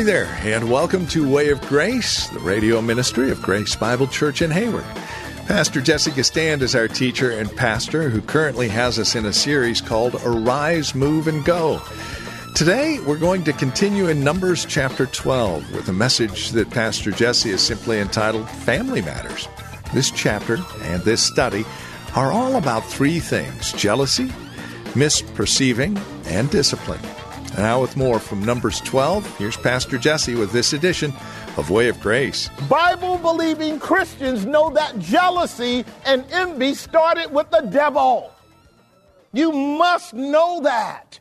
[0.00, 4.40] Hi there, and welcome to Way of Grace, the radio ministry of Grace Bible Church
[4.40, 4.86] in Hayward.
[5.44, 9.82] Pastor Jesse Gistand is our teacher and pastor who currently has us in a series
[9.82, 11.82] called Arise, Move, and Go.
[12.54, 17.50] Today, we're going to continue in Numbers chapter 12 with a message that Pastor Jesse
[17.50, 19.48] has simply entitled Family Matters.
[19.92, 21.66] This chapter and this study
[22.16, 24.28] are all about three things jealousy,
[24.94, 27.00] misperceiving, and discipline.
[27.56, 31.12] Now, with more from Numbers 12, here's Pastor Jesse with this edition
[31.56, 32.48] of Way of Grace.
[32.68, 38.32] Bible believing Christians know that jealousy and envy started with the devil.
[39.32, 41.18] You must know that.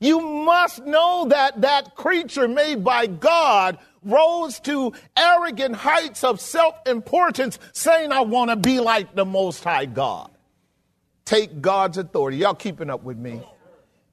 [0.00, 6.74] You must know that that creature made by God rose to arrogant heights of self
[6.86, 10.30] importance, saying, I want to be like the Most High God.
[11.24, 12.38] Take God's authority.
[12.38, 13.42] Y'all keeping up with me?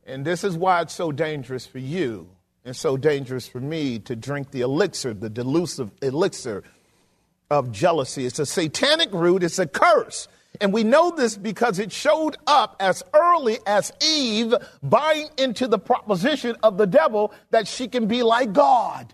[0.06, 2.28] And this is why it's so dangerous for you
[2.64, 6.64] and so dangerous for me to drink the elixir, the delusive elixir
[7.50, 8.26] of jealousy.
[8.26, 10.28] It's a satanic root, it's a curse.
[10.62, 15.80] And we know this because it showed up as early as Eve buying into the
[15.80, 19.14] proposition of the devil that she can be like God.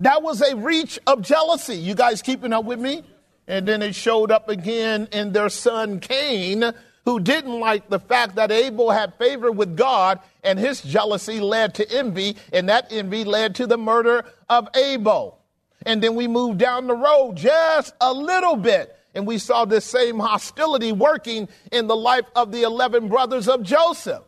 [0.00, 1.76] That was a reach of jealousy.
[1.76, 3.02] You guys keeping up with me?
[3.46, 6.72] And then it showed up again in their son Cain,
[7.08, 11.74] who didn't like the fact that Abel had favor with God, and his jealousy led
[11.76, 15.38] to envy, and that envy led to the murder of Abel.
[15.86, 19.86] And then we moved down the road just a little bit, and we saw this
[19.86, 24.22] same hostility working in the life of the 11 brothers of Joseph.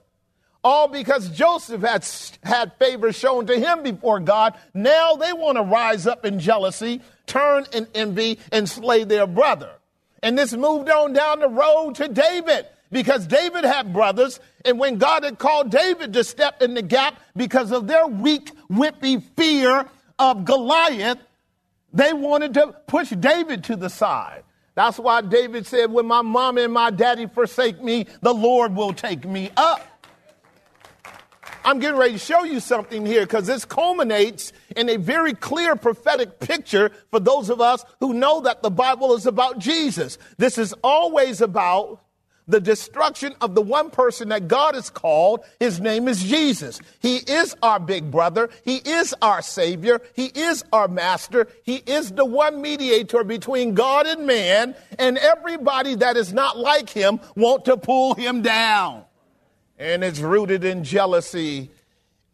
[0.64, 2.08] All because Joseph had
[2.42, 4.54] had favor shown to him before God.
[4.72, 9.72] Now they want to rise up in jealousy, turn in envy, and slay their brother.
[10.22, 14.40] And this moved on down the road to David because David had brothers.
[14.64, 18.50] And when God had called David to step in the gap because of their weak,
[18.70, 19.86] wimpy fear
[20.18, 21.18] of Goliath,
[21.92, 24.44] they wanted to push David to the side.
[24.74, 28.92] That's why David said, When my mom and my daddy forsake me, the Lord will
[28.92, 29.86] take me up.
[31.64, 35.76] I'm getting ready to show you something here because this culminates in a very clear
[35.76, 40.16] prophetic picture for those of us who know that the Bible is about Jesus.
[40.38, 42.02] This is always about
[42.48, 45.44] the destruction of the one person that God has called.
[45.60, 46.80] His name is Jesus.
[47.00, 48.50] He is our big brother.
[48.64, 50.00] He is our savior.
[50.14, 51.46] He is our master.
[51.62, 54.74] He is the one mediator between God and man.
[54.98, 59.04] And everybody that is not like him want to pull him down
[59.80, 61.70] and it's rooted in jealousy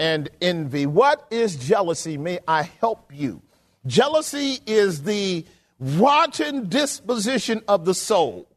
[0.00, 0.84] and envy.
[0.84, 2.18] What is jealousy?
[2.18, 3.40] May I help you?
[3.86, 5.46] Jealousy is the
[5.78, 8.48] rotten disposition of the soul.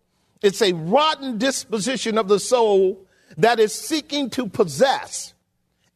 [0.41, 3.05] It's a rotten disposition of the soul
[3.37, 5.33] that is seeking to possess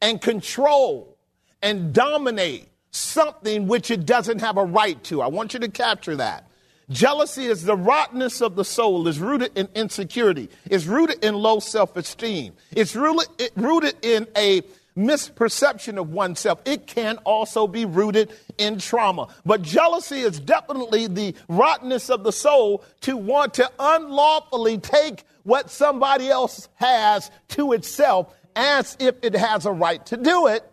[0.00, 1.16] and control
[1.62, 5.20] and dominate something which it doesn't have a right to.
[5.20, 6.48] I want you to capture that.
[6.90, 11.60] Jealousy is the rottenness of the soul, is rooted in insecurity, it's rooted in low
[11.60, 14.62] self esteem, it's rooted, rooted in a
[14.96, 16.60] misperception of oneself.
[16.64, 19.28] It can also be rooted in trauma.
[19.44, 25.70] But jealousy is definitely the rottenness of the soul to want to unlawfully take what
[25.70, 30.64] somebody else has to itself as if it has a right to do it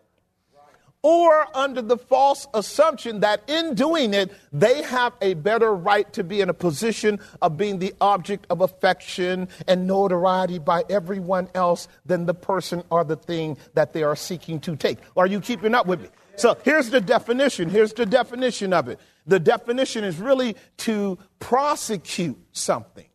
[1.04, 6.24] or under the false assumption that in doing it, they have a better right to
[6.24, 11.88] be in a position of being the object of affection and notoriety by everyone else
[12.06, 15.00] than the person or the thing that they are seeking to take.
[15.18, 16.10] Are you keeping up with me?
[16.36, 17.70] So here's the definition.
[17.70, 19.00] Here's the definition of it.
[19.26, 23.06] The definition is really to prosecute something.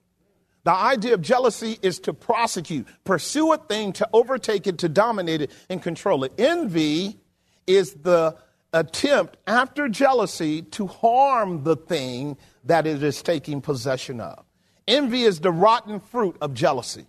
[0.65, 5.43] The idea of jealousy is to prosecute, pursue a thing, to overtake it, to dominate
[5.43, 6.33] it, and control it.
[6.39, 7.21] Envy
[7.67, 8.37] is the
[8.73, 14.45] attempt after jealousy to harm the thing that it is taking possession of.
[14.87, 17.07] Envy is the rotten fruit of jealousy.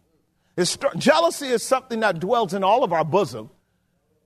[0.98, 3.50] Jealousy is something that dwells in all of our bosom.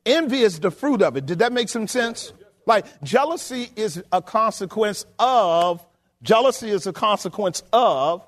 [0.05, 1.25] Envy is the fruit of it.
[1.25, 2.31] Did that make some sense?
[2.65, 5.85] Like jealousy is a consequence of
[6.23, 8.25] jealousy is a consequence of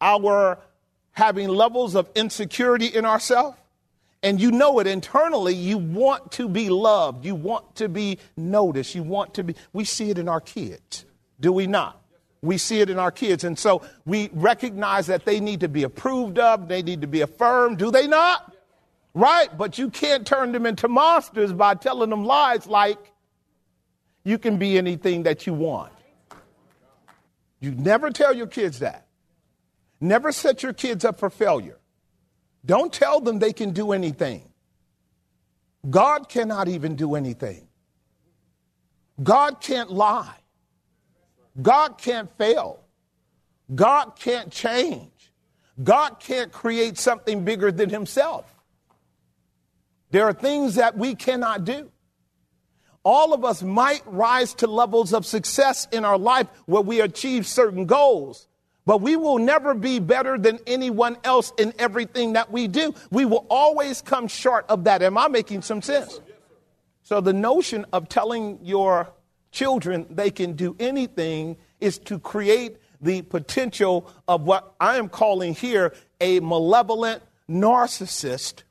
[0.00, 0.58] our
[1.12, 3.56] having levels of insecurity in ourselves.
[4.22, 8.94] And you know it internally, you want to be loved, you want to be noticed,
[8.94, 9.54] you want to be.
[9.72, 11.06] We see it in our kids,
[11.40, 12.02] do we not?
[12.42, 13.44] We see it in our kids.
[13.44, 17.22] And so we recognize that they need to be approved of, they need to be
[17.22, 18.54] affirmed, do they not?
[19.14, 19.48] Right?
[19.56, 22.98] But you can't turn them into monsters by telling them lies like
[24.24, 25.92] you can be anything that you want.
[27.58, 29.06] You never tell your kids that.
[30.00, 31.79] Never set your kids up for failure.
[32.64, 34.50] Don't tell them they can do anything.
[35.88, 37.66] God cannot even do anything.
[39.22, 40.36] God can't lie.
[41.60, 42.80] God can't fail.
[43.74, 45.32] God can't change.
[45.82, 48.54] God can't create something bigger than himself.
[50.10, 51.90] There are things that we cannot do.
[53.02, 57.46] All of us might rise to levels of success in our life where we achieve
[57.46, 58.46] certain goals,
[58.86, 62.94] but we will never be better than anyone else in everything that we do.
[63.10, 65.02] We will always come short of that.
[65.02, 66.20] Am I making some sense?
[67.02, 69.12] So the notion of telling your
[69.52, 75.54] children they can do anything is to create the potential of what I am calling
[75.54, 78.62] here a malevolent narcissist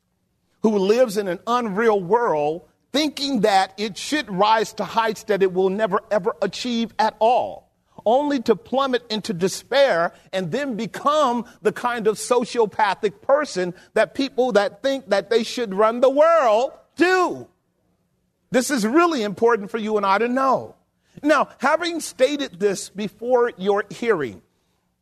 [0.62, 5.54] who lives in an unreal world thinking that it should rise to heights that it
[5.54, 7.69] will never ever achieve at all,
[8.06, 14.52] only to plummet into despair and then become the kind of sociopathic person that people
[14.54, 17.48] that think that they should run the world do.
[18.52, 20.76] This is really important for you and I to know.
[21.22, 24.42] Now, having stated this before your hearing,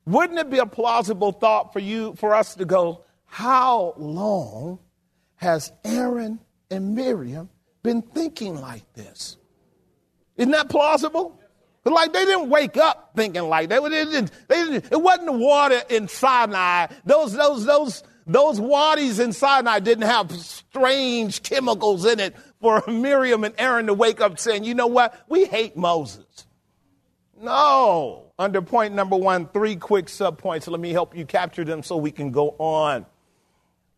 [0.06, 4.80] wouldn't it be a plausible thought for you, for us to go, how long
[5.36, 6.40] has Aaron
[6.72, 7.50] and Miriam
[7.84, 9.38] been thinking like this?
[10.38, 11.40] Isn't that plausible?
[11.92, 13.82] Like they didn't wake up thinking like that.
[13.84, 16.88] They didn't, they didn't, it wasn't the water in Sinai.
[17.06, 23.44] Those, those, those, those wadis in Sinai didn't have strange chemicals in it for Miriam
[23.44, 25.20] and Aaron to wake up saying, you know what?
[25.30, 26.26] We hate Moses.
[27.40, 28.34] No.
[28.40, 30.68] Under point number one, three quick subpoints.
[30.70, 33.06] Let me help you capture them so we can go on.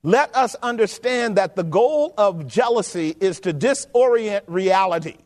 [0.01, 5.17] Let us understand that the goal of jealousy is to disorient reality.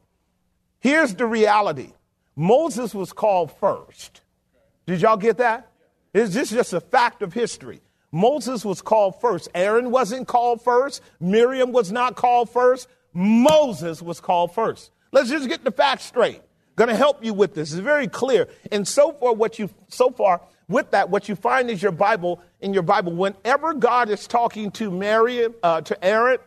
[0.80, 1.92] Here's the reality
[2.36, 4.22] Moses was called first.
[4.86, 5.72] Did y'all get that?
[6.14, 7.82] Is this just a fact of history?
[8.12, 9.50] Moses was called first.
[9.56, 11.02] Aaron wasn't called first.
[11.20, 12.88] Miriam was not called first.
[13.14, 14.92] Moses was called first.
[15.12, 16.42] Let's just get the facts straight.
[16.76, 17.72] Going to help you with this.
[17.72, 18.48] It's very clear.
[18.72, 22.42] And so far, what you so far with that, what you find is your Bible
[22.62, 23.12] in your Bible.
[23.14, 26.40] Whenever God is talking to Miriam, uh, to Aaron,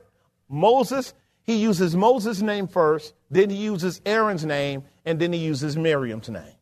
[0.49, 5.76] Moses, he uses Moses' name first, then he uses Aaron's name, and then he uses
[5.76, 6.56] Miriam's name.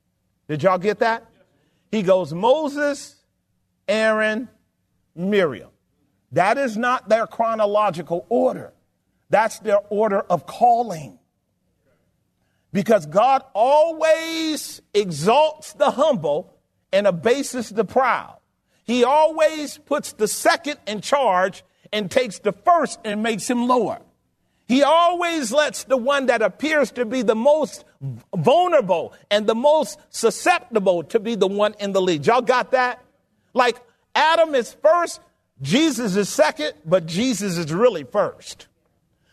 [0.49, 1.27] Did y'all get that?
[1.91, 3.17] He goes Moses,
[3.89, 4.49] Aaron,
[5.17, 5.71] Miriam.
[6.33, 8.73] That is not their chronological order.
[9.31, 11.19] That's their order of calling.
[12.73, 16.55] Because God always exalts the humble
[16.93, 18.39] and abases the proud.
[18.85, 24.01] He always puts the second in charge and takes the first and makes him lower.
[24.67, 27.85] He always lets the one that appears to be the most
[28.37, 32.27] vulnerable and the most susceptible to be the one in the lead.
[32.27, 33.03] Y'all got that?
[33.53, 33.77] Like
[34.15, 35.21] Adam is first,
[35.63, 38.67] Jesus is second, but Jesus is really first.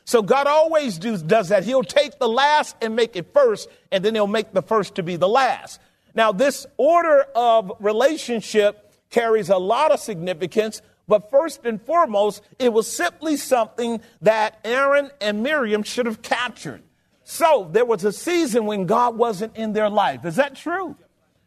[0.05, 1.63] So God always do, does that.
[1.63, 5.03] He'll take the last and make it first, and then he'll make the first to
[5.03, 5.79] be the last.
[6.13, 12.73] Now, this order of relationship carries a lot of significance, but first and foremost, it
[12.73, 16.83] was simply something that Aaron and Miriam should have captured.
[17.31, 20.25] So there was a season when God wasn't in their life.
[20.25, 20.97] Is that true?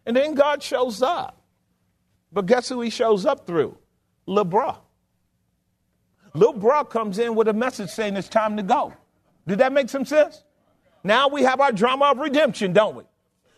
[0.07, 1.43] And then God shows up.
[2.33, 3.77] But guess who he shows up through?
[4.27, 4.79] LeBron.
[6.33, 8.95] Bro comes in with a message saying it's time to go.
[9.47, 10.43] Did that make some sense?
[11.05, 13.05] Now we have our drama of redemption, don't we?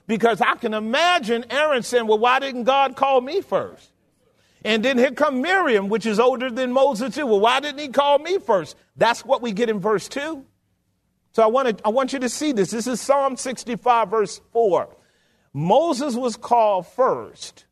[0.08, 3.92] Because I can imagine Aaron saying, Well, why didn't God call me first?
[4.64, 7.24] And then here come Miriam, which is older than Moses too.
[7.24, 8.74] Well, why didn't he call me first?
[8.96, 10.44] That's what we get in verse 2.
[11.36, 12.70] So I want, to, I want you to see this.
[12.70, 14.88] This is Psalm 65, verse 4.
[15.52, 17.66] Moses was called first.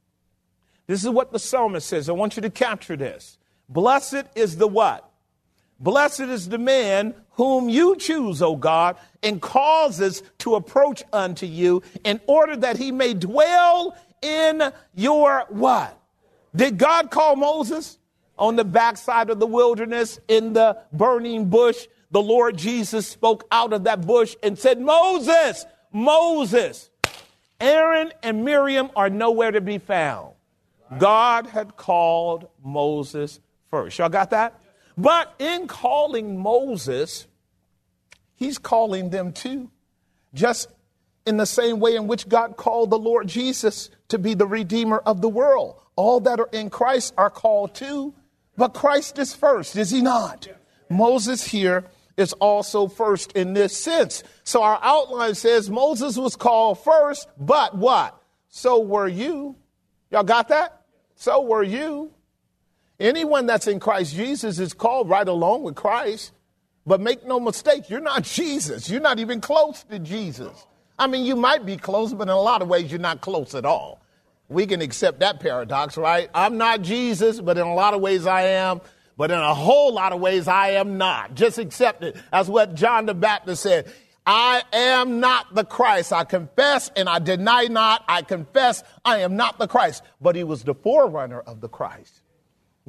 [0.87, 2.11] This is what the psalmist says.
[2.11, 3.39] I want you to capture this.
[3.71, 5.11] Blessed is the what?
[5.81, 11.83] Blessed is the man whom you choose, O God, and causes to approach unto you
[12.05, 14.63] in order that he may dwell in
[14.95, 15.99] your what?
[16.55, 17.97] Did God call Moses
[18.37, 21.87] on the backside of the wilderness in the burning bush?
[22.15, 26.89] The Lord Jesus spoke out of that bush and said, Moses, Moses.
[27.61, 30.35] Aaron and Miriam are nowhere to be found.
[30.97, 33.99] God had called Moses first.
[33.99, 34.61] Y'all got that?
[34.97, 37.27] But in calling Moses,
[38.37, 39.73] he's calling them too.
[40.35, 40.69] Just
[41.27, 44.99] in the same way in which God called the Lord Jesus to be the Redeemer
[44.99, 45.81] of the world.
[45.97, 48.15] All that are in Christ are called too,
[48.57, 50.47] but Christ is first, is he not?
[50.89, 51.85] Moses here
[52.17, 54.23] is also first in this sense.
[54.45, 58.21] So our outline says Moses was called first, but what?
[58.49, 59.57] So were you.
[60.11, 60.83] Y'all got that?
[61.17, 62.13] So were you.
[63.01, 66.33] Anyone that's in Christ Jesus is called right along with Christ.
[66.87, 68.89] But make no mistake, you're not Jesus.
[68.89, 70.67] You're not even close to Jesus.
[70.99, 73.55] I mean, you might be close, but in a lot of ways, you're not close
[73.55, 74.01] at all.
[74.49, 76.31] We can accept that paradox, right?
[76.35, 78.81] I'm not Jesus, but in a lot of ways, I am.
[79.17, 81.35] But in a whole lot of ways, I am not.
[81.35, 82.17] Just accept it.
[82.33, 83.93] That's what John the Baptist said.
[84.27, 86.13] I am not the Christ.
[86.13, 88.05] I confess and I deny not.
[88.09, 90.03] I confess I am not the Christ.
[90.21, 92.23] But he was the forerunner of the Christ.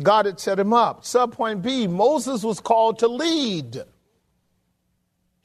[0.02, 1.04] God had set him up.
[1.04, 3.84] Subpoint B Moses was called to lead.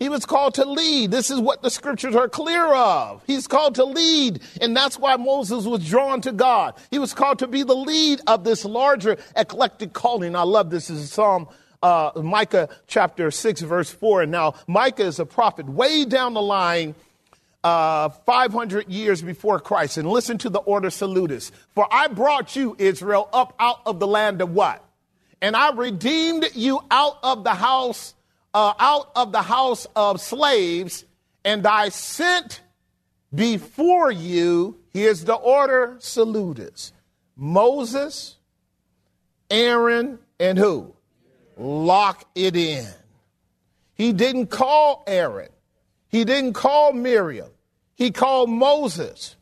[0.00, 1.10] He was called to lead.
[1.10, 3.22] This is what the scriptures are clear of.
[3.26, 6.74] He's called to lead, and that's why Moses was drawn to God.
[6.90, 10.34] He was called to be the lead of this larger eclectic calling.
[10.34, 10.88] I love this.
[10.88, 11.48] this is Psalm
[11.82, 14.22] uh, Micah chapter 6, verse 4.
[14.22, 16.94] And now, Micah is a prophet way down the line,
[17.62, 19.98] uh, 500 years before Christ.
[19.98, 21.52] And listen to the ordo salutis.
[21.74, 24.84] For I brought you, Israel, up out of the land of what?
[25.42, 28.14] And I redeemed you out of the house
[28.54, 31.04] uh, out of the house of slaves,
[31.44, 32.62] and I sent
[33.34, 36.92] before you, here's the ordo salutis
[37.36, 38.36] Moses,
[39.50, 40.94] Aaron, and who?
[41.56, 42.86] Lock it in.
[43.94, 45.50] He didn't call Aaron,
[46.08, 47.50] he didn't call Miriam,
[47.94, 49.36] he called Moses.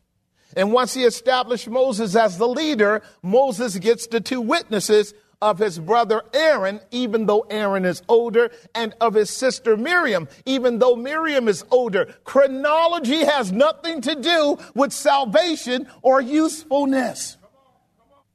[0.56, 5.78] And once he established Moses as the leader, Moses gets the two witnesses of his
[5.78, 11.48] brother Aaron, even though Aaron is older, and of his sister Miriam, even though Miriam
[11.48, 12.14] is older.
[12.24, 17.36] Chronology has nothing to do with salvation or usefulness.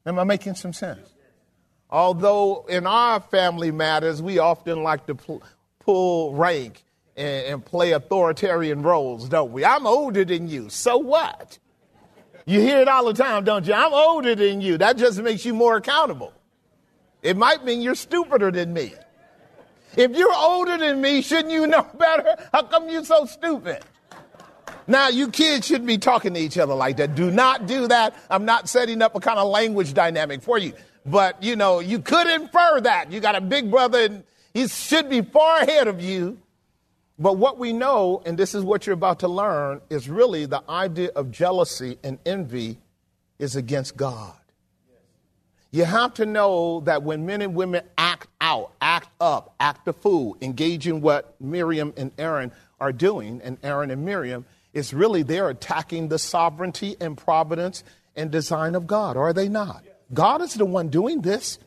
[0.06, 1.14] Am I making some sense?
[1.90, 5.42] Although in our family matters, we often like to pull,
[5.78, 6.82] pull rank
[7.16, 9.64] and, and play authoritarian roles, don't we?
[9.64, 11.58] I'm older than you, so what?
[12.46, 13.72] You hear it all the time, don't you?
[13.72, 14.76] I'm older than you.
[14.78, 16.32] That just makes you more accountable.
[17.24, 18.92] It might mean you're stupider than me.
[19.96, 22.36] If you're older than me, shouldn't you know better?
[22.52, 23.82] How come you're so stupid?
[24.86, 27.14] Now, you kids shouldn't be talking to each other like that.
[27.14, 28.14] Do not do that.
[28.28, 30.74] I'm not setting up a kind of language dynamic for you.
[31.06, 33.10] But, you know, you could infer that.
[33.10, 36.38] You got a big brother and he should be far ahead of you.
[37.18, 40.62] But what we know, and this is what you're about to learn, is really the
[40.68, 42.76] idea of jealousy and envy
[43.38, 44.34] is against God.
[45.74, 49.92] You have to know that when men and women act out, act up, act the
[49.92, 55.24] fool, engage in what Miriam and Aaron are doing, and Aaron and Miriam, it's really
[55.24, 57.82] they're attacking the sovereignty and providence
[58.14, 59.82] and design of God, are they not?
[60.12, 61.58] God is the one doing this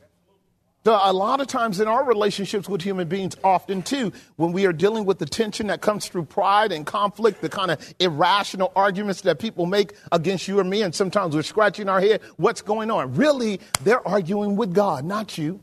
[0.92, 4.74] a lot of times in our relationships with human beings, often too, when we are
[4.74, 9.22] dealing with the tension that comes through pride and conflict, the kind of irrational arguments
[9.22, 12.92] that people make against you or me, and sometimes we're scratching our head, what's going
[12.92, 13.16] on?
[13.16, 15.60] Really, they're arguing with God, not you.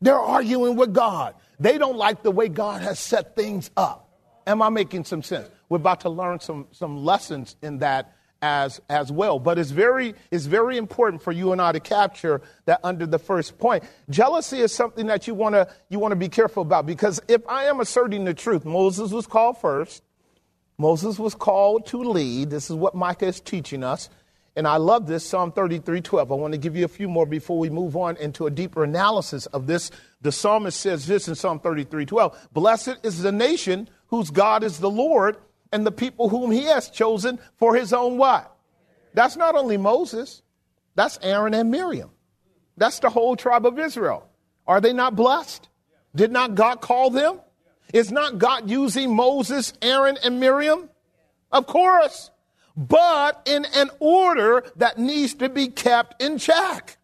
[0.00, 1.34] They're arguing with God.
[1.58, 4.08] They don't like the way God has set things up.
[4.46, 5.48] Am I making some sense?
[5.68, 9.38] We're about to learn some, some lessons in that as, as well.
[9.38, 13.18] But it's very, it's very important for you and I to capture that under the
[13.18, 13.84] first point.
[14.10, 17.40] Jealousy is something that you want to you want to be careful about because if
[17.48, 20.02] I am asserting the truth, Moses was called first.
[20.76, 22.50] Moses was called to lead.
[22.50, 24.10] This is what Micah is teaching us.
[24.56, 26.30] And I love this, Psalm 33 12.
[26.30, 28.84] I want to give you a few more before we move on into a deeper
[28.84, 29.90] analysis of this.
[30.20, 34.80] The psalmist says this in Psalm 33 12 Blessed is the nation whose God is
[34.80, 35.38] the Lord
[35.74, 38.56] and the people whom he has chosen for his own what?
[39.12, 40.42] That's not only Moses,
[40.94, 42.10] that's Aaron and Miriam.
[42.76, 44.28] That's the whole tribe of Israel.
[44.68, 45.68] Are they not blessed?
[46.14, 47.40] Did not God call them?
[47.92, 50.88] Is not God using Moses, Aaron, and Miriam?
[51.50, 52.30] Of course,
[52.76, 56.98] but in an order that needs to be kept in check.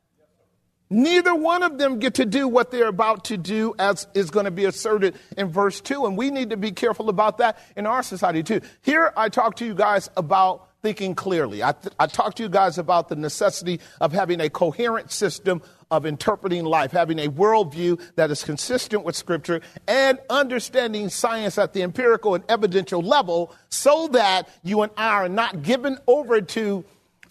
[0.90, 4.47] Neither one of them get to do what they're about to do, as is going
[4.47, 6.04] to be asserted in verse 2.
[6.04, 8.61] And we need to be careful about that in our society too.
[8.82, 11.62] Here I talk to you guys about thinking clearly.
[11.62, 16.06] I, th- I to you guys about the necessity of having a coherent system of
[16.06, 21.82] interpreting life, having a worldview that is consistent with Scripture, and understanding science at the
[21.82, 26.85] empirical and evidential level so that you and I are not given over to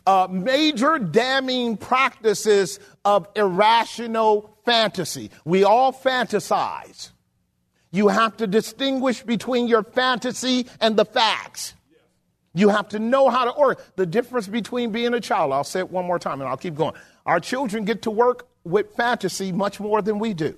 [0.09, 5.29] uh, major damning practices of irrational fantasy.
[5.45, 7.11] We all fantasize.
[7.91, 11.75] You have to distinguish between your fantasy and the facts.
[12.55, 13.79] You have to know how to order.
[13.97, 16.73] The difference between being a child, I'll say it one more time and I'll keep
[16.73, 16.95] going.
[17.27, 20.55] Our children get to work with fantasy much more than we do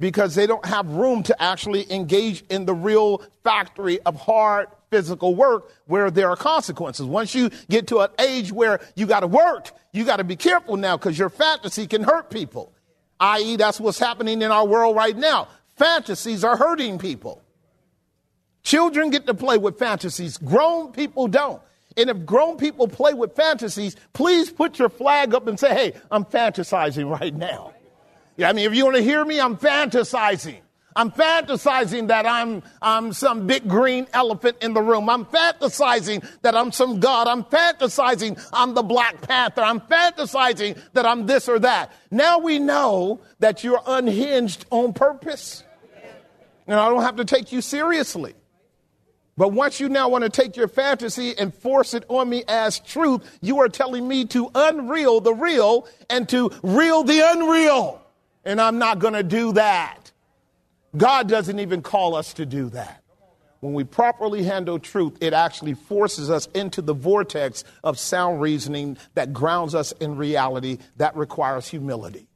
[0.00, 5.34] because they don't have room to actually engage in the real factory of hard physical
[5.34, 7.06] work where there are consequences.
[7.06, 10.36] Once you get to an age where you got to work, you got to be
[10.36, 12.74] careful now because your fantasy can hurt people.
[13.18, 15.48] I.e., that's what's happening in our world right now.
[15.76, 17.42] Fantasies are hurting people.
[18.64, 21.62] Children get to play with fantasies, grown people don't.
[21.96, 26.00] And if grown people play with fantasies, please put your flag up and say, hey,
[26.10, 27.72] I'm fantasizing right now.
[28.36, 30.60] Yeah, I mean, if you want to hear me, I'm fantasizing.
[30.94, 35.08] I'm fantasizing that I'm, I'm some big green elephant in the room.
[35.08, 37.28] I'm fantasizing that I'm some God.
[37.28, 39.62] I'm fantasizing I'm the Black Panther.
[39.62, 41.92] I'm fantasizing that I'm this or that.
[42.10, 45.64] Now we know that you're unhinged on purpose.
[46.66, 48.34] And I don't have to take you seriously.
[49.36, 52.80] But once you now want to take your fantasy and force it on me as
[52.80, 58.00] truth, you are telling me to unreal the real and to real the unreal.
[58.44, 60.01] And I'm not going to do that.
[60.96, 63.02] God doesn't even call us to do that.
[63.60, 68.98] When we properly handle truth, it actually forces us into the vortex of sound reasoning
[69.14, 72.28] that grounds us in reality that requires humility.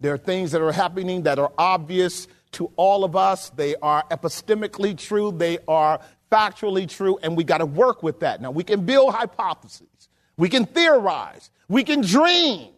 [0.00, 3.50] There are things that are happening that are obvious to all of us.
[3.50, 5.30] They are epistemically true.
[5.30, 6.00] They are
[6.30, 8.40] factually true, and we got to work with that.
[8.40, 12.72] Now, we can build hypotheses, we can theorize, we can dream,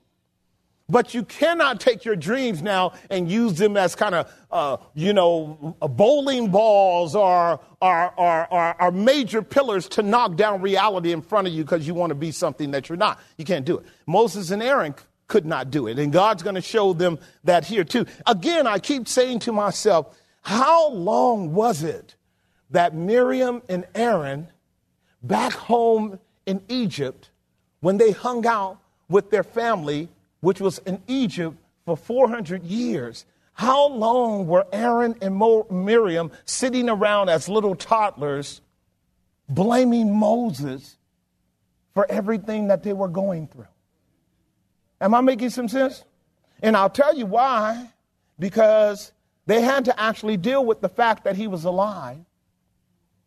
[0.88, 5.12] but you cannot take your dreams now and use them as kind of, uh, you
[5.12, 11.20] know, bowling balls or, or, or, or, or major pillars to knock down reality in
[11.20, 13.20] front of you because you want to be something that you're not.
[13.36, 13.86] You can't do it.
[14.06, 14.94] Moses and Aaron
[15.26, 18.06] could not do it, and God's going to show them that here too.
[18.26, 22.14] Again, I keep saying to myself, how long was it
[22.70, 24.48] that Miriam and Aaron
[25.22, 27.28] back home in Egypt,
[27.80, 28.78] when they hung out
[29.10, 30.08] with their family,
[30.40, 37.28] which was in Egypt for 400 years, how long were Aaron and Miriam sitting around
[37.28, 38.60] as little toddlers
[39.48, 40.96] blaming Moses
[41.94, 43.66] for everything that they were going through?
[45.00, 46.04] Am I making some sense?
[46.62, 47.90] And I'll tell you why.
[48.38, 49.12] Because
[49.46, 52.24] they had to actually deal with the fact that he was alive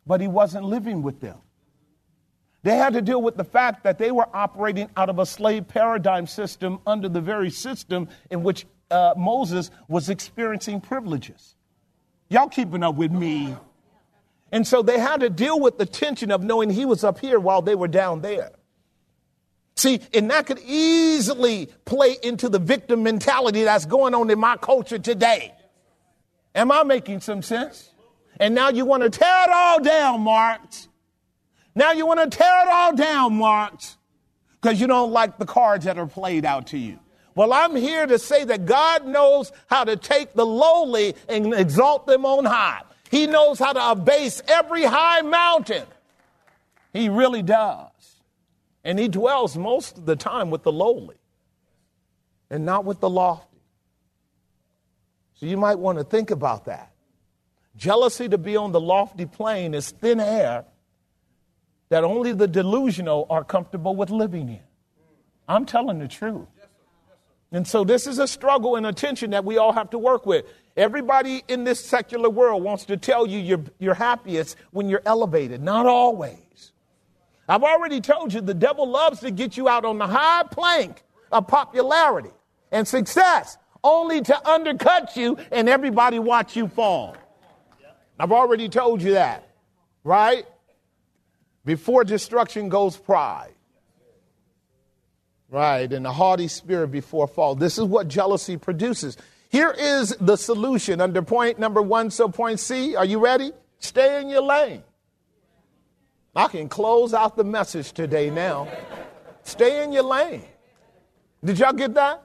[0.05, 1.37] but he wasn't living with them.
[2.63, 5.67] They had to deal with the fact that they were operating out of a slave
[5.67, 11.55] paradigm system under the very system in which uh, Moses was experiencing privileges.
[12.29, 13.55] Y'all keeping up with me?
[14.51, 17.39] And so they had to deal with the tension of knowing he was up here
[17.39, 18.51] while they were down there.
[19.75, 24.57] See, and that could easily play into the victim mentality that's going on in my
[24.57, 25.53] culture today.
[26.53, 27.89] Am I making some sense?
[28.39, 30.89] And now you want to tear it all down, Marx.
[31.75, 33.97] Now you want to tear it all down, Marx,
[34.61, 36.99] because you don't like the cards that are played out to you.
[37.33, 42.05] Well, I'm here to say that God knows how to take the lowly and exalt
[42.05, 42.81] them on high.
[43.09, 45.85] He knows how to abase every high mountain.
[46.93, 47.87] He really does.
[48.83, 51.15] And he dwells most of the time with the lowly
[52.49, 53.47] and not with the lofty.
[55.35, 56.91] So you might want to think about that.
[57.77, 60.65] Jealousy to be on the lofty plane is thin air
[61.91, 64.61] that only the delusional are comfortable with living in.
[65.45, 66.47] I'm telling the truth.
[67.51, 70.25] And so this is a struggle and a tension that we all have to work
[70.25, 70.45] with.
[70.77, 75.61] Everybody in this secular world wants to tell you you're, you're happiest when you're elevated.
[75.61, 76.71] Not always.
[77.49, 81.03] I've already told you the devil loves to get you out on the high plank
[81.29, 82.31] of popularity
[82.71, 87.17] and success, only to undercut you and everybody watch you fall.
[88.17, 89.49] I've already told you that,
[90.05, 90.45] right?
[91.65, 93.53] Before destruction goes pride.
[95.49, 97.55] Right, and a haughty spirit before fall.
[97.55, 99.17] This is what jealousy produces.
[99.49, 102.95] Here is the solution under point number one, so point C.
[102.95, 103.51] Are you ready?
[103.79, 104.81] Stay in your lane.
[106.33, 108.69] I can close out the message today now.
[109.43, 110.45] Stay in your lane.
[111.43, 112.23] Did y'all get that?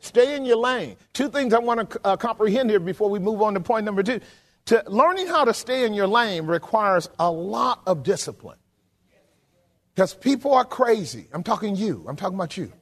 [0.00, 0.96] Stay in your lane.
[1.12, 4.02] Two things I want to uh, comprehend here before we move on to point number
[4.02, 4.20] two.
[4.66, 8.58] To learning how to stay in your lane requires a lot of discipline.
[9.94, 11.28] Because people are crazy.
[11.32, 12.04] I'm talking you.
[12.08, 12.72] I'm talking about you.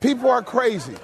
[0.00, 0.96] People are crazy.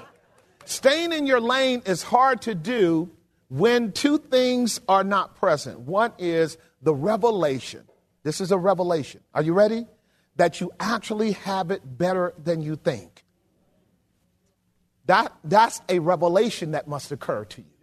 [0.65, 3.11] Staying in your lane is hard to do
[3.49, 5.79] when two things are not present.
[5.81, 7.85] One is the revelation.
[8.25, 9.21] This is a revelation.
[9.35, 9.87] Are you ready?
[10.35, 13.25] That you actually have it better than you think.
[15.07, 17.76] That, that's a revelation that must occur to you.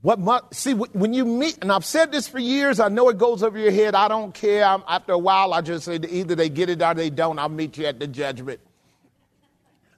[0.00, 3.18] What must, see, when you meet, and I've said this for years, I know it
[3.18, 3.96] goes over your head.
[3.96, 4.64] I don't care.
[4.64, 7.38] I'm, after a while, I just say either they get it or they don't.
[7.38, 8.60] I'll meet you at the judgment.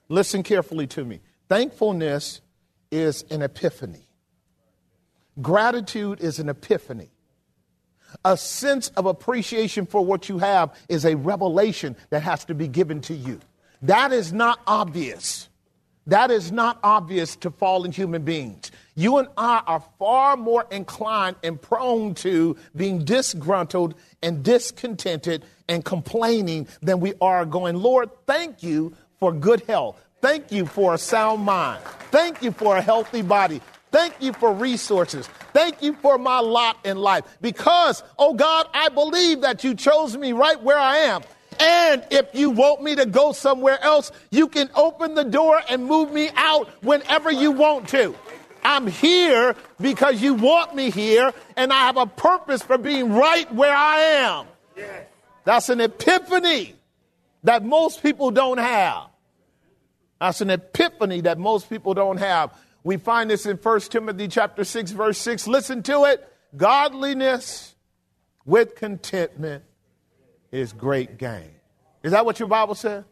[0.09, 1.21] Listen carefully to me.
[1.49, 2.41] Thankfulness
[2.89, 4.07] is an epiphany,
[5.41, 7.09] gratitude is an epiphany.
[8.25, 12.67] A sense of appreciation for what you have is a revelation that has to be
[12.67, 13.39] given to you.
[13.83, 15.47] That is not obvious.
[16.07, 18.71] That is not obvious to fallen human beings.
[18.95, 25.83] You and I are far more inclined and prone to being disgruntled and discontented and
[25.85, 30.01] complaining than we are going, Lord, thank you for good health.
[30.21, 31.81] Thank you for a sound mind.
[32.11, 33.61] Thank you for a healthy body.
[33.91, 35.27] Thank you for resources.
[35.53, 37.25] Thank you for my lot in life.
[37.41, 41.21] Because, oh God, I believe that you chose me right where I am.
[41.59, 45.85] And if you want me to go somewhere else, you can open the door and
[45.85, 48.15] move me out whenever you want to.
[48.63, 53.51] I'm here because you want me here, and I have a purpose for being right
[53.53, 54.45] where I am.
[55.43, 56.75] That's an epiphany
[57.43, 59.07] that most people don't have.
[60.19, 62.53] That's an epiphany that most people don't have.
[62.83, 65.47] We find this in 1 Timothy chapter 6 verse 6.
[65.47, 66.27] Listen to it.
[66.55, 67.75] Godliness
[68.45, 69.63] with contentment
[70.51, 71.51] is great gain.
[72.03, 73.03] Is that what your Bible says?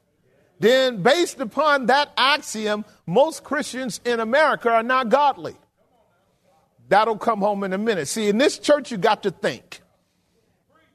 [0.59, 5.55] Then based upon that axiom, most Christians in America are not godly.
[6.89, 8.07] That'll come home in a minute.
[8.07, 9.81] See, in this church, you got to think.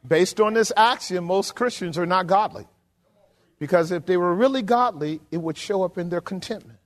[0.07, 2.66] Based on this axiom, most Christians are not godly.
[3.59, 6.79] Because if they were really godly, it would show up in their contentment.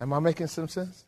[0.00, 1.04] Am I making some sense?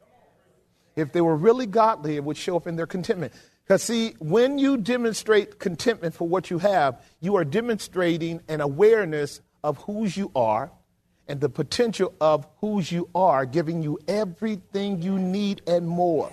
[0.97, 3.33] If they were really godly, it would show up in their contentment.
[3.65, 9.41] Because, see, when you demonstrate contentment for what you have, you are demonstrating an awareness
[9.63, 10.71] of whose you are
[11.29, 16.33] and the potential of whose you are, giving you everything you need and more.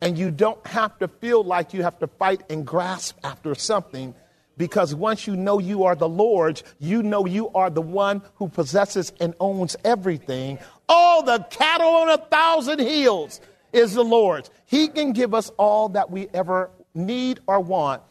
[0.00, 4.14] And you don't have to feel like you have to fight and grasp after something
[4.56, 8.48] because once you know you are the Lord's, you know you are the one who
[8.48, 10.58] possesses and owns everything.
[10.88, 13.40] All the cattle on a thousand hills
[13.72, 14.50] is the Lord's.
[14.66, 18.02] He can give us all that we ever need or want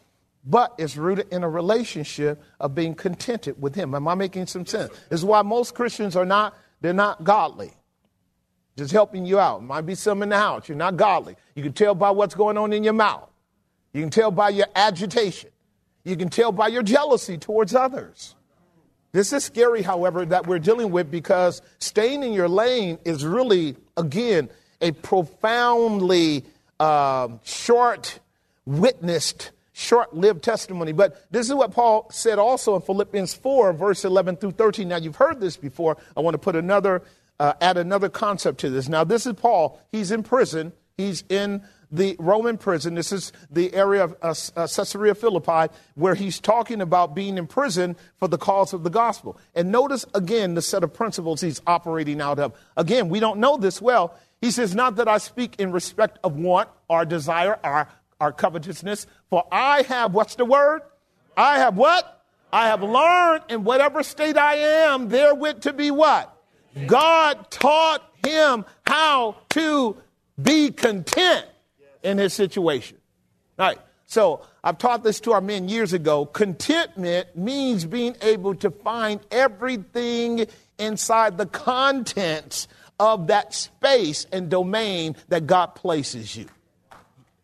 [0.48, 3.94] but it's rooted in a relationship of being contented with him.
[3.94, 4.90] Am I making some sense?
[5.10, 7.70] This is why most Christians are not, they're not godly.
[8.76, 9.62] Just helping you out.
[9.62, 10.66] Might be some in the house.
[10.68, 11.36] You're not godly.
[11.54, 13.28] You can tell by what's going on in your mouth.
[13.92, 15.50] You can tell by your agitation.
[16.04, 18.34] You can tell by your jealousy towards others.
[19.12, 23.76] This is scary, however, that we're dealing with because staying in your lane is really,
[23.96, 24.48] again,
[24.80, 26.44] a profoundly
[26.80, 28.20] uh, short
[28.64, 30.92] witnessed short lived testimony.
[30.92, 34.88] But this is what Paul said also in Philippians 4, verse 11 through 13.
[34.88, 35.96] Now, you've heard this before.
[36.16, 37.02] I want to put another,
[37.38, 38.88] uh, add another concept to this.
[38.88, 39.80] Now, this is Paul.
[39.92, 41.62] He's in prison, he's in
[41.92, 42.94] the Roman prison.
[42.94, 47.46] This is the area of uh, uh, Caesarea Philippi where he's talking about being in
[47.46, 49.38] prison for the cause of the gospel.
[49.54, 52.52] And notice again the set of principles he's operating out of.
[52.76, 54.14] Again, we don't know this well.
[54.42, 57.88] He says, Not that I speak in respect of want or desire or
[58.20, 59.06] our covetousness.
[59.30, 60.82] For I have, what's the word?
[61.36, 62.24] I have what?
[62.52, 66.34] I have learned in whatever state I am therewith to be what?
[66.86, 69.96] God taught him how to
[70.40, 71.46] be content
[72.02, 72.96] in his situation.
[73.58, 73.78] All right.
[74.06, 76.24] So I've taught this to our men years ago.
[76.24, 80.46] Contentment means being able to find everything
[80.78, 86.46] inside the contents of that space and domain that God places you.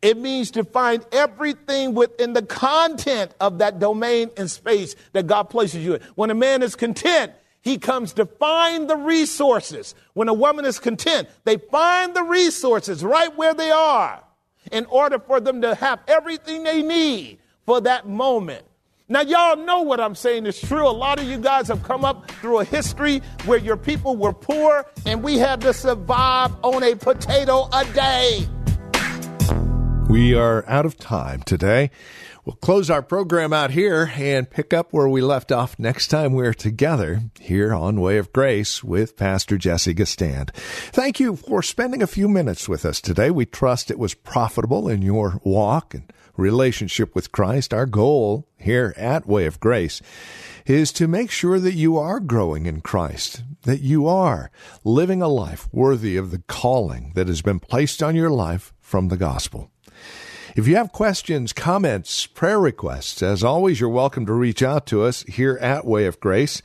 [0.04, 5.44] It means to find everything within the content of that domain and space that God
[5.44, 6.02] places you in.
[6.14, 9.94] When a man is content, he comes to find the resources.
[10.12, 14.22] When a woman is content, they find the resources right where they are
[14.70, 18.66] in order for them to have everything they need for that moment.
[19.08, 20.86] Now, y'all know what I'm saying is true.
[20.86, 24.34] A lot of you guys have come up through a history where your people were
[24.34, 28.46] poor and we had to survive on a potato a day.
[30.14, 31.90] We are out of time today.
[32.44, 36.34] We'll close our program out here and pick up where we left off next time
[36.34, 40.54] we're together here on Way of Grace with Pastor Jesse Gistand.
[40.54, 43.32] Thank you for spending a few minutes with us today.
[43.32, 47.74] We trust it was profitable in your walk and relationship with Christ.
[47.74, 50.00] Our goal here at Way of Grace
[50.64, 54.52] is to make sure that you are growing in Christ, that you are
[54.84, 59.08] living a life worthy of the calling that has been placed on your life from
[59.08, 59.72] the gospel.
[60.56, 65.02] If you have questions, comments, prayer requests, as always, you're welcome to reach out to
[65.02, 66.62] us here at Way of Grace.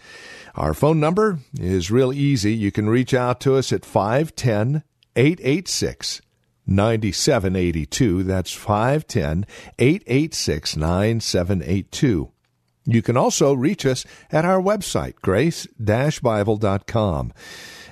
[0.56, 2.54] Our phone number is real easy.
[2.54, 4.84] You can reach out to us at 510
[5.16, 6.22] 886
[6.68, 8.24] 9782.
[8.24, 9.46] That's 510
[9.80, 12.32] 886 9782.
[12.86, 17.34] You can also reach us at our website, grace-bible.com.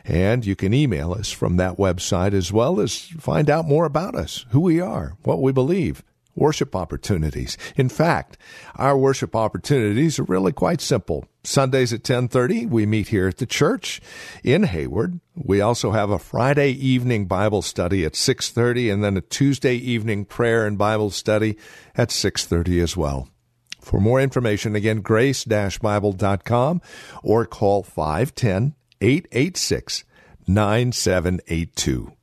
[0.07, 4.15] And you can email us from that website as well as find out more about
[4.15, 6.01] us, who we are, what we believe,
[6.33, 7.57] worship opportunities.
[7.75, 8.37] In fact,
[8.75, 11.25] our worship opportunities are really quite simple.
[11.43, 13.99] Sundays at 10:30 we meet here at the church
[14.43, 15.19] in Hayward.
[15.35, 20.23] We also have a Friday evening Bible study at 6:30 and then a Tuesday evening
[20.23, 21.57] prayer and Bible study
[21.95, 23.27] at 6:30 as well.
[23.81, 26.81] For more information again grace-bible.com
[27.23, 30.03] or call 510 886
[30.47, 32.13] 9782.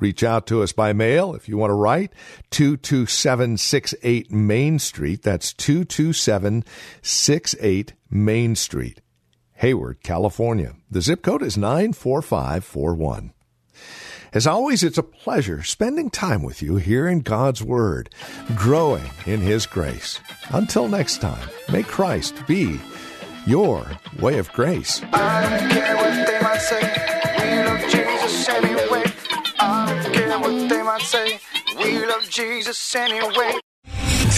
[0.00, 2.12] Reach out to us by mail if you want to write
[2.50, 5.22] 22768 Main Street.
[5.22, 9.00] That's 22768 Main Street,
[9.54, 10.74] Hayward, California.
[10.90, 13.32] The zip code is 94541.
[14.34, 18.10] As always, it's a pleasure spending time with you here in God's Word,
[18.56, 20.18] growing in His grace.
[20.50, 22.80] Until next time, may Christ be
[23.46, 23.86] your
[24.20, 25.00] way of grace.
[32.94, 33.60] Anyway.